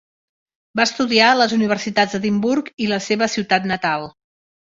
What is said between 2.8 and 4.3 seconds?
i la seva ciutat natal.